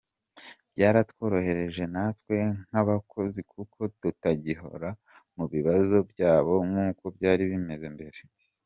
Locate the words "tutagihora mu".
4.01-5.45